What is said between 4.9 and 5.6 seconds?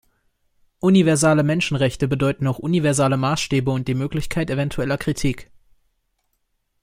Kritik.